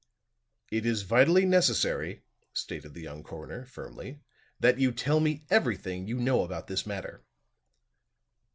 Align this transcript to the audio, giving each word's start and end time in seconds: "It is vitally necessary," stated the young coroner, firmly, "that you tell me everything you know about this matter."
"It 0.71 0.83
is 0.87 1.03
vitally 1.03 1.45
necessary," 1.45 2.23
stated 2.53 2.95
the 2.95 3.01
young 3.03 3.21
coroner, 3.21 3.65
firmly, 3.67 4.19
"that 4.59 4.79
you 4.79 4.91
tell 4.91 5.19
me 5.19 5.43
everything 5.51 6.07
you 6.07 6.17
know 6.17 6.43
about 6.43 6.65
this 6.65 6.87
matter." 6.87 7.23